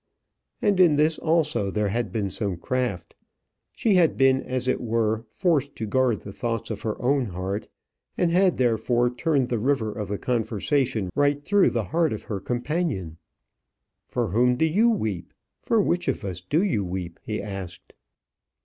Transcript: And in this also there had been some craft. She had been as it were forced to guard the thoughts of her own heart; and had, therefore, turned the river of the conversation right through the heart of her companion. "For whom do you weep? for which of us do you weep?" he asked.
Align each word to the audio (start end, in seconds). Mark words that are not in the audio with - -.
And 0.63 0.79
in 0.79 0.95
this 0.95 1.19
also 1.19 1.69
there 1.69 1.89
had 1.89 2.11
been 2.11 2.31
some 2.31 2.57
craft. 2.57 3.15
She 3.71 3.93
had 3.93 4.17
been 4.17 4.41
as 4.41 4.67
it 4.67 4.81
were 4.81 5.25
forced 5.29 5.75
to 5.75 5.85
guard 5.85 6.21
the 6.21 6.33
thoughts 6.33 6.71
of 6.71 6.81
her 6.81 6.99
own 6.99 7.25
heart; 7.25 7.69
and 8.17 8.31
had, 8.31 8.57
therefore, 8.57 9.11
turned 9.11 9.49
the 9.49 9.59
river 9.59 9.91
of 9.91 10.07
the 10.07 10.17
conversation 10.17 11.11
right 11.13 11.39
through 11.39 11.69
the 11.69 11.83
heart 11.93 12.13
of 12.13 12.23
her 12.23 12.39
companion. 12.39 13.17
"For 14.07 14.29
whom 14.29 14.55
do 14.55 14.65
you 14.65 14.89
weep? 14.89 15.35
for 15.61 15.79
which 15.79 16.07
of 16.07 16.25
us 16.25 16.41
do 16.41 16.63
you 16.63 16.83
weep?" 16.83 17.19
he 17.21 17.39
asked. 17.39 17.93